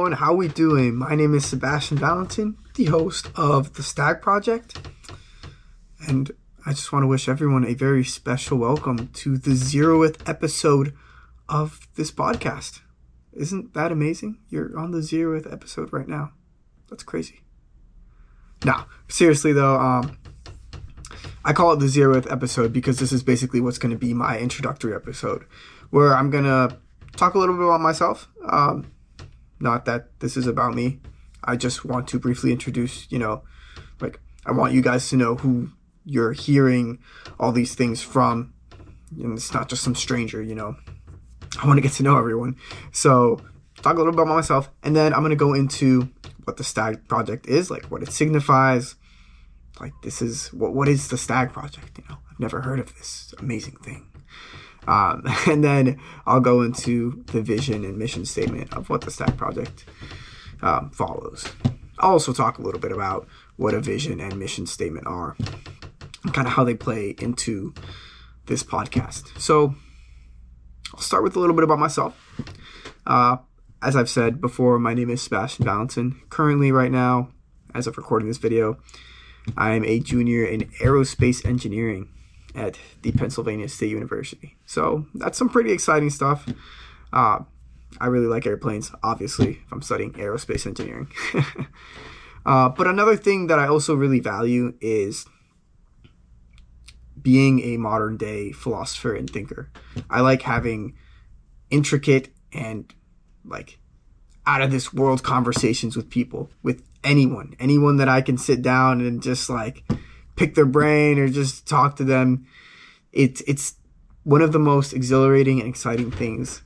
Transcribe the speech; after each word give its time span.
everyone. 0.00 0.18
How 0.18 0.32
we 0.32 0.48
doing? 0.48 0.96
My 0.96 1.14
name 1.14 1.34
is 1.34 1.44
Sebastian 1.44 1.98
Valentin, 1.98 2.56
the 2.74 2.86
host 2.86 3.28
of 3.34 3.74
the 3.74 3.82
Stag 3.82 4.22
Project, 4.22 4.88
and 6.08 6.30
I 6.64 6.70
just 6.70 6.90
want 6.90 7.02
to 7.02 7.06
wish 7.06 7.28
everyone 7.28 7.66
a 7.66 7.74
very 7.74 8.02
special 8.02 8.56
welcome 8.56 9.08
to 9.08 9.36
the 9.36 9.50
zeroth 9.50 10.26
episode 10.26 10.94
of 11.50 11.86
this 11.96 12.10
podcast. 12.10 12.80
Isn't 13.34 13.74
that 13.74 13.92
amazing? 13.92 14.38
You're 14.48 14.78
on 14.78 14.92
the 14.92 15.00
zeroth 15.00 15.52
episode 15.52 15.92
right 15.92 16.08
now. 16.08 16.32
That's 16.88 17.02
crazy. 17.02 17.42
Now, 18.64 18.86
seriously 19.08 19.52
though, 19.52 19.78
um, 19.78 20.18
I 21.44 21.52
call 21.52 21.74
it 21.74 21.76
the 21.80 21.86
zeroth 21.86 22.32
episode 22.32 22.72
because 22.72 23.00
this 23.00 23.12
is 23.12 23.22
basically 23.22 23.60
what's 23.60 23.78
going 23.78 23.92
to 23.92 23.98
be 23.98 24.14
my 24.14 24.38
introductory 24.38 24.94
episode, 24.94 25.44
where 25.90 26.14
I'm 26.14 26.30
gonna 26.30 26.78
talk 27.16 27.34
a 27.34 27.38
little 27.38 27.54
bit 27.54 27.64
about 27.64 27.82
myself. 27.82 28.28
Um, 28.50 28.90
not 29.60 29.84
that 29.84 30.18
this 30.20 30.36
is 30.36 30.46
about 30.46 30.74
me. 30.74 31.00
I 31.44 31.56
just 31.56 31.84
want 31.84 32.08
to 32.08 32.18
briefly 32.18 32.52
introduce, 32.52 33.10
you 33.10 33.18
know, 33.18 33.42
like 34.00 34.20
I 34.46 34.52
want 34.52 34.72
you 34.72 34.82
guys 34.82 35.08
to 35.10 35.16
know 35.16 35.36
who 35.36 35.70
you're 36.04 36.32
hearing 36.32 36.98
all 37.38 37.52
these 37.52 37.74
things 37.74 38.02
from. 38.02 38.52
And 39.18 39.36
it's 39.36 39.52
not 39.52 39.68
just 39.68 39.82
some 39.82 39.94
stranger, 39.94 40.42
you 40.42 40.54
know. 40.54 40.76
I 41.60 41.66
want 41.66 41.78
to 41.78 41.82
get 41.82 41.92
to 41.92 42.02
know 42.02 42.16
everyone. 42.16 42.56
So, 42.92 43.40
talk 43.82 43.94
a 43.94 43.98
little 43.98 44.12
bit 44.12 44.22
about 44.22 44.34
myself, 44.34 44.70
and 44.82 44.94
then 44.94 45.12
I'm 45.12 45.20
going 45.20 45.30
to 45.30 45.36
go 45.36 45.52
into 45.52 46.08
what 46.44 46.56
the 46.56 46.64
Stag 46.64 47.08
Project 47.08 47.46
is, 47.46 47.70
like 47.70 47.86
what 47.86 48.02
it 48.02 48.12
signifies. 48.12 48.94
Like, 49.80 49.92
this 50.02 50.22
is 50.22 50.52
what, 50.52 50.74
what 50.74 50.88
is 50.88 51.08
the 51.08 51.18
Stag 51.18 51.52
Project? 51.52 51.98
You 51.98 52.04
know, 52.08 52.18
I've 52.30 52.40
never 52.40 52.60
heard 52.60 52.78
of 52.78 52.94
this 52.96 53.34
amazing 53.38 53.76
thing. 53.82 54.06
Um, 54.86 55.24
and 55.46 55.62
then 55.62 56.00
I'll 56.26 56.40
go 56.40 56.62
into 56.62 57.24
the 57.28 57.42
vision 57.42 57.84
and 57.84 57.98
mission 57.98 58.24
statement 58.24 58.72
of 58.74 58.90
what 58.90 59.02
the 59.02 59.10
Stag 59.10 59.36
Project 59.36 59.84
um, 60.62 60.90
follows. 60.90 61.46
I'll 61.98 62.12
also 62.12 62.32
talk 62.32 62.58
a 62.58 62.62
little 62.62 62.80
bit 62.80 62.92
about 62.92 63.28
what 63.56 63.74
a 63.74 63.80
vision 63.80 64.20
and 64.20 64.38
mission 64.38 64.66
statement 64.66 65.06
are, 65.06 65.36
and 66.24 66.32
kind 66.32 66.46
of 66.46 66.54
how 66.54 66.64
they 66.64 66.74
play 66.74 67.14
into 67.20 67.74
this 68.46 68.62
podcast. 68.62 69.38
So 69.38 69.74
I'll 70.94 71.00
start 71.00 71.22
with 71.22 71.36
a 71.36 71.40
little 71.40 71.54
bit 71.54 71.64
about 71.64 71.78
myself. 71.78 72.16
Uh, 73.06 73.36
as 73.82 73.96
I've 73.96 74.10
said 74.10 74.40
before, 74.40 74.78
my 74.78 74.94
name 74.94 75.10
is 75.10 75.22
Sebastian 75.22 75.64
Valentin. 75.64 76.20
Currently, 76.30 76.72
right 76.72 76.90
now, 76.90 77.30
as 77.74 77.86
of 77.86 77.96
recording 77.96 78.28
this 78.28 78.38
video, 78.38 78.78
I 79.56 79.72
am 79.72 79.84
a 79.84 80.00
junior 80.00 80.44
in 80.44 80.62
aerospace 80.82 81.44
engineering 81.46 82.08
at 82.54 82.78
the 83.02 83.12
Pennsylvania 83.12 83.68
State 83.68 83.90
University. 83.90 84.56
So 84.66 85.06
that's 85.14 85.38
some 85.38 85.48
pretty 85.48 85.72
exciting 85.72 86.10
stuff. 86.10 86.46
Uh, 87.12 87.40
I 88.00 88.06
really 88.06 88.26
like 88.26 88.46
airplanes, 88.46 88.92
obviously, 89.02 89.60
if 89.64 89.72
I'm 89.72 89.82
studying 89.82 90.12
aerospace 90.14 90.66
engineering. 90.66 91.08
uh, 92.46 92.68
but 92.68 92.86
another 92.86 93.16
thing 93.16 93.48
that 93.48 93.58
I 93.58 93.66
also 93.66 93.94
really 93.94 94.20
value 94.20 94.74
is 94.80 95.26
being 97.20 97.60
a 97.60 97.76
modern 97.76 98.16
day 98.16 98.52
philosopher 98.52 99.14
and 99.14 99.28
thinker. 99.28 99.70
I 100.08 100.20
like 100.20 100.42
having 100.42 100.96
intricate 101.70 102.32
and 102.52 102.92
like 103.44 103.78
out 104.46 104.62
of 104.62 104.70
this 104.70 104.92
world 104.92 105.22
conversations 105.22 105.96
with 105.96 106.10
people, 106.10 106.50
with 106.62 106.82
anyone, 107.04 107.54
anyone 107.58 107.98
that 107.98 108.08
I 108.08 108.22
can 108.22 108.38
sit 108.38 108.62
down 108.62 109.00
and 109.00 109.22
just 109.22 109.50
like 109.50 109.84
pick 110.36 110.54
their 110.54 110.66
brain 110.66 111.18
or 111.18 111.28
just 111.28 111.66
talk 111.68 111.96
to 111.96 112.04
them. 112.04 112.46
It's 113.12 113.40
it's 113.42 113.74
one 114.24 114.42
of 114.42 114.52
the 114.52 114.58
most 114.58 114.92
exhilarating 114.92 115.60
and 115.60 115.68
exciting 115.68 116.10
things. 116.10 116.62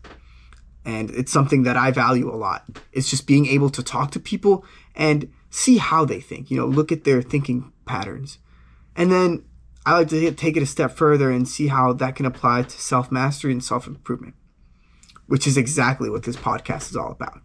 And 0.84 1.10
it's 1.12 1.32
something 1.32 1.62
that 1.62 1.76
I 1.76 1.90
value 1.90 2.32
a 2.32 2.36
lot. 2.36 2.64
It's 2.92 3.08
just 3.08 3.26
being 3.26 3.46
able 3.46 3.70
to 3.70 3.82
talk 3.82 4.10
to 4.12 4.20
people 4.20 4.64
and 4.94 5.32
see 5.48 5.78
how 5.78 6.04
they 6.04 6.20
think, 6.20 6.50
you 6.50 6.58
know, 6.58 6.66
look 6.66 6.92
at 6.92 7.04
their 7.04 7.22
thinking 7.22 7.72
patterns. 7.86 8.38
And 8.94 9.10
then 9.10 9.44
I 9.86 9.98
like 9.98 10.08
to 10.08 10.32
take 10.32 10.56
it 10.56 10.62
a 10.62 10.66
step 10.66 10.92
further 10.92 11.30
and 11.30 11.48
see 11.48 11.68
how 11.68 11.92
that 11.94 12.16
can 12.16 12.26
apply 12.26 12.62
to 12.62 12.80
self 12.80 13.12
mastery 13.12 13.52
and 13.52 13.62
self 13.62 13.86
improvement, 13.86 14.34
which 15.26 15.46
is 15.46 15.56
exactly 15.56 16.10
what 16.10 16.24
this 16.24 16.36
podcast 16.36 16.90
is 16.90 16.96
all 16.96 17.12
about. 17.12 17.40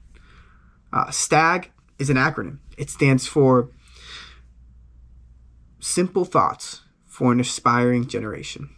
Uh, 0.92 1.12
STAG 1.12 1.72
is 1.98 2.10
an 2.10 2.18
acronym, 2.18 2.60
it 2.78 2.90
stands 2.90 3.28
for 3.28 3.70
Simple 5.80 6.26
Thoughts 6.26 6.82
for 7.06 7.32
an 7.32 7.40
Aspiring 7.40 8.08
Generation. 8.08 8.70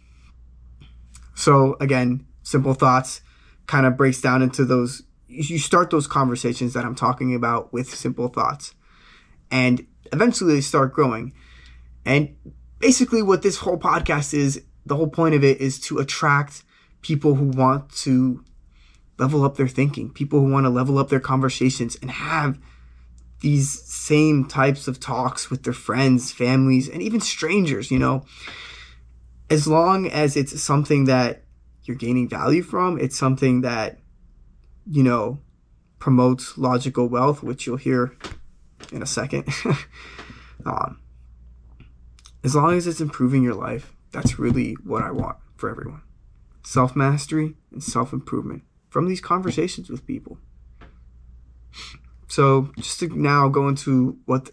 So, 1.34 1.76
again, 1.80 2.26
Simple 2.42 2.74
Thoughts 2.74 3.20
kind 3.66 3.86
of 3.86 3.96
breaks 3.96 4.20
down 4.20 4.42
into 4.42 4.64
those, 4.64 5.02
you 5.28 5.58
start 5.58 5.90
those 5.90 6.06
conversations 6.06 6.74
that 6.74 6.84
I'm 6.84 6.94
talking 6.94 7.34
about 7.34 7.72
with 7.72 7.94
Simple 7.94 8.28
Thoughts, 8.28 8.74
and 9.50 9.86
eventually 10.12 10.54
they 10.54 10.60
start 10.60 10.92
growing. 10.92 11.32
And 12.04 12.36
basically 12.82 13.22
what 13.22 13.42
this 13.42 13.58
whole 13.58 13.78
podcast 13.78 14.34
is 14.34 14.62
the 14.84 14.96
whole 14.96 15.08
point 15.08 15.34
of 15.34 15.44
it 15.44 15.60
is 15.60 15.78
to 15.78 15.98
attract 15.98 16.64
people 17.00 17.36
who 17.36 17.46
want 17.46 17.88
to 17.90 18.44
level 19.18 19.44
up 19.44 19.56
their 19.56 19.68
thinking 19.68 20.10
people 20.10 20.40
who 20.40 20.50
want 20.50 20.64
to 20.64 20.70
level 20.70 20.98
up 20.98 21.08
their 21.08 21.20
conversations 21.20 21.96
and 22.02 22.10
have 22.10 22.58
these 23.42 23.82
same 23.82 24.46
types 24.46 24.88
of 24.88 24.98
talks 24.98 25.50
with 25.50 25.64
their 25.64 25.72
friends 25.72 26.32
families 26.32 26.88
and 26.88 27.02
even 27.02 27.20
strangers 27.20 27.90
you 27.90 27.98
know 27.98 28.24
as 29.50 29.66
long 29.66 30.08
as 30.10 30.36
it's 30.36 30.60
something 30.60 31.04
that 31.04 31.44
you're 31.84 31.96
gaining 31.96 32.28
value 32.28 32.62
from 32.62 32.98
it's 32.98 33.18
something 33.18 33.60
that 33.60 33.98
you 34.86 35.02
know 35.02 35.38
promotes 35.98 36.56
logical 36.56 37.08
wealth 37.08 37.42
which 37.42 37.66
you'll 37.66 37.76
hear 37.76 38.16
in 38.92 39.02
a 39.02 39.06
second 39.06 39.46
um, 40.66 41.02
as 42.44 42.56
long 42.56 42.76
as 42.76 42.86
it's 42.86 43.00
improving 43.00 43.42
your 43.42 43.54
life, 43.54 43.94
that's 44.10 44.38
really 44.38 44.72
what 44.84 45.02
I 45.02 45.10
want 45.10 45.36
for 45.54 45.70
everyone. 45.70 46.02
Self 46.64 46.96
mastery 46.96 47.54
and 47.70 47.82
self 47.82 48.12
improvement 48.12 48.62
from 48.88 49.08
these 49.08 49.20
conversations 49.20 49.88
with 49.88 50.06
people. 50.06 50.38
So, 52.32 52.72
just 52.78 52.98
to 53.00 53.08
now 53.08 53.50
go 53.50 53.68
into 53.68 54.16
what 54.24 54.48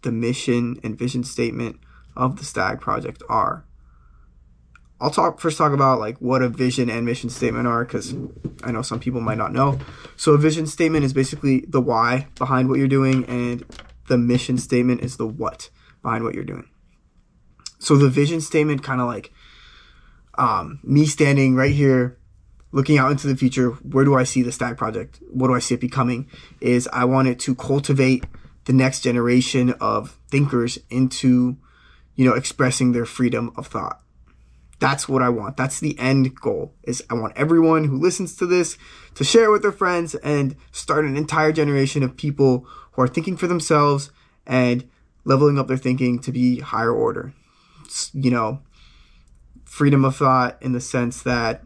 the 0.00 0.10
mission 0.10 0.80
and 0.82 0.98
vision 0.98 1.22
statement 1.22 1.78
of 2.16 2.38
the 2.38 2.46
Stag 2.46 2.80
Project 2.80 3.22
are. 3.28 3.66
I'll 5.02 5.10
talk 5.10 5.38
first 5.38 5.58
talk 5.58 5.72
about 5.74 6.00
like 6.00 6.16
what 6.16 6.40
a 6.40 6.48
vision 6.48 6.88
and 6.88 7.04
mission 7.04 7.28
statement 7.28 7.66
are 7.66 7.84
because 7.84 8.14
I 8.64 8.72
know 8.72 8.80
some 8.80 9.00
people 9.00 9.20
might 9.20 9.36
not 9.36 9.52
know. 9.52 9.78
So 10.16 10.32
a 10.32 10.38
vision 10.38 10.66
statement 10.66 11.04
is 11.04 11.12
basically 11.12 11.66
the 11.68 11.82
why 11.82 12.28
behind 12.36 12.70
what 12.70 12.78
you're 12.78 12.88
doing, 12.88 13.26
and 13.26 13.66
the 14.08 14.16
mission 14.16 14.56
statement 14.56 15.02
is 15.02 15.18
the 15.18 15.26
what 15.26 15.68
behind 16.02 16.24
what 16.24 16.34
you're 16.34 16.42
doing. 16.42 16.70
So 17.78 17.98
the 17.98 18.08
vision 18.08 18.40
statement 18.40 18.82
kind 18.82 19.02
of 19.02 19.06
like 19.06 19.30
um, 20.38 20.80
me 20.82 21.04
standing 21.04 21.54
right 21.54 21.74
here 21.74 22.16
looking 22.72 22.98
out 22.98 23.10
into 23.10 23.26
the 23.26 23.36
future, 23.36 23.70
where 23.70 24.04
do 24.04 24.14
I 24.14 24.24
see 24.24 24.42
the 24.42 24.52
Stag 24.52 24.76
Project? 24.76 25.20
What 25.30 25.48
do 25.48 25.54
I 25.54 25.58
see 25.58 25.74
it 25.74 25.80
becoming? 25.80 26.28
Is 26.60 26.88
I 26.92 27.04
want 27.04 27.28
it 27.28 27.38
to 27.40 27.54
cultivate 27.54 28.24
the 28.64 28.72
next 28.72 29.00
generation 29.00 29.74
of 29.80 30.18
thinkers 30.28 30.78
into, 30.90 31.56
you 32.14 32.28
know, 32.28 32.34
expressing 32.34 32.92
their 32.92 33.06
freedom 33.06 33.52
of 33.56 33.66
thought. 33.66 34.00
That's 34.78 35.08
what 35.08 35.22
I 35.22 35.28
want. 35.28 35.56
That's 35.56 35.80
the 35.80 35.98
end 35.98 36.34
goal. 36.36 36.74
Is 36.84 37.02
I 37.10 37.14
want 37.14 37.36
everyone 37.36 37.84
who 37.84 37.98
listens 37.98 38.36
to 38.36 38.46
this 38.46 38.78
to 39.14 39.24
share 39.24 39.50
with 39.50 39.62
their 39.62 39.72
friends 39.72 40.14
and 40.16 40.56
start 40.72 41.04
an 41.04 41.16
entire 41.16 41.52
generation 41.52 42.02
of 42.02 42.16
people 42.16 42.66
who 42.92 43.02
are 43.02 43.08
thinking 43.08 43.36
for 43.36 43.46
themselves 43.46 44.10
and 44.46 44.88
leveling 45.24 45.58
up 45.58 45.68
their 45.68 45.76
thinking 45.76 46.18
to 46.20 46.32
be 46.32 46.60
higher 46.60 46.92
order 46.92 47.34
you 48.12 48.30
know, 48.30 48.60
freedom 49.64 50.04
of 50.04 50.16
thought 50.16 50.58
in 50.60 50.72
the 50.72 50.80
sense 50.80 51.22
that 51.22 51.62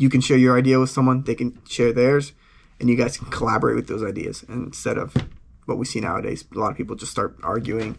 you 0.00 0.08
can 0.08 0.22
share 0.22 0.38
your 0.38 0.56
idea 0.56 0.80
with 0.80 0.88
someone, 0.88 1.24
they 1.24 1.34
can 1.34 1.60
share 1.68 1.92
theirs, 1.92 2.32
and 2.80 2.88
you 2.88 2.96
guys 2.96 3.18
can 3.18 3.28
collaborate 3.28 3.76
with 3.76 3.86
those 3.86 4.02
ideas 4.02 4.42
instead 4.48 4.96
of 4.96 5.14
what 5.66 5.76
we 5.76 5.84
see 5.84 6.00
nowadays. 6.00 6.42
A 6.54 6.58
lot 6.58 6.70
of 6.70 6.76
people 6.78 6.96
just 6.96 7.12
start 7.12 7.36
arguing 7.42 7.98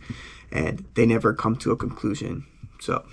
and 0.52 0.84
they 0.96 1.06
never 1.06 1.32
come 1.32 1.56
to 1.58 1.72
a 1.72 1.78
conclusion. 1.78 2.48
So 2.80 3.06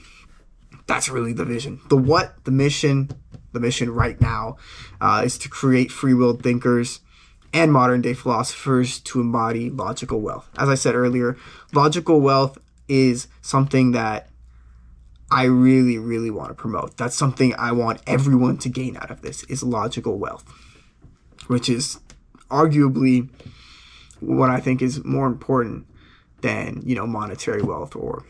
that's 0.86 1.10
really 1.10 1.34
the 1.34 1.44
vision. 1.44 1.80
The 1.90 1.98
what, 1.98 2.42
the 2.44 2.50
mission, 2.50 3.10
the 3.52 3.60
mission 3.60 3.90
right 3.90 4.18
now 4.22 4.56
uh, 5.02 5.20
is 5.22 5.36
to 5.40 5.50
create 5.50 5.92
free 5.92 6.14
willed 6.14 6.42
thinkers 6.42 7.00
and 7.52 7.70
modern 7.70 8.00
day 8.00 8.14
philosophers 8.14 9.00
to 9.00 9.20
embody 9.20 9.68
logical 9.68 10.22
wealth. 10.22 10.48
As 10.56 10.70
I 10.70 10.74
said 10.76 10.94
earlier, 10.94 11.36
logical 11.74 12.22
wealth 12.22 12.56
is 12.88 13.28
something 13.42 13.92
that 13.92 14.27
I 15.30 15.44
really, 15.44 15.98
really 15.98 16.30
want 16.30 16.48
to 16.48 16.54
promote. 16.54 16.96
That's 16.96 17.16
something 17.16 17.54
I 17.58 17.72
want 17.72 18.02
everyone 18.06 18.56
to 18.58 18.68
gain 18.68 18.96
out 18.96 19.10
of 19.10 19.20
this 19.20 19.44
is 19.44 19.62
logical 19.62 20.18
wealth, 20.18 20.44
which 21.48 21.68
is 21.68 22.00
arguably 22.50 23.28
what 24.20 24.48
I 24.48 24.60
think 24.60 24.80
is 24.80 25.04
more 25.04 25.26
important 25.26 25.86
than, 26.40 26.82
you 26.84 26.94
know, 26.94 27.06
monetary 27.06 27.62
wealth 27.62 27.94
or 27.94 28.24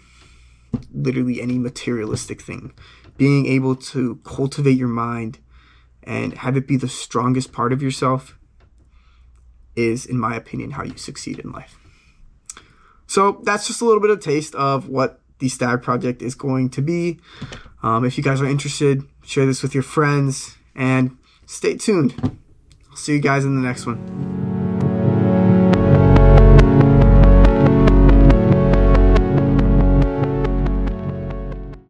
literally 0.93 1.41
any 1.41 1.59
materialistic 1.59 2.43
thing. 2.43 2.73
Being 3.17 3.47
able 3.47 3.77
to 3.77 4.17
cultivate 4.25 4.77
your 4.77 4.89
mind 4.89 5.39
and 6.03 6.35
have 6.39 6.57
it 6.57 6.67
be 6.67 6.77
the 6.77 6.89
strongest 6.89 7.53
part 7.53 7.73
of 7.73 7.83
yourself 7.83 8.39
is, 9.77 10.05
in 10.05 10.19
my 10.19 10.35
opinion, 10.35 10.73
how 10.73 10.83
you 10.83 10.97
succeed 10.97 11.39
in 11.39 11.53
life. 11.53 11.79
So 13.07 13.41
that's 13.45 13.67
just 13.67 13.81
a 13.81 13.85
little 13.85 14.01
bit 14.01 14.11
of 14.11 14.21
taste 14.21 14.55
of 14.55 14.89
what 14.89 15.21
the 15.39 15.49
Stag 15.49 15.83
Project 15.83 16.23
is 16.23 16.35
going 16.35 16.71
to 16.71 16.83
be. 16.83 17.19
Um, 17.83 18.05
if 18.05 18.17
you 18.19 18.25
guys 18.25 18.41
are 18.41 18.47
interested, 18.47 19.05
share 19.23 19.47
this 19.47 19.63
with 19.63 19.75
your 19.75 19.83
friends 19.83 20.57
and 20.75 21.17
stay 21.47 21.77
tuned. 21.77 22.39
I'll 22.91 22.97
see 22.97 23.15
you 23.15 23.21
guys 23.21 23.45
in 23.45 23.55
the 23.55 23.67
next 23.67 23.87
one. 23.87 24.38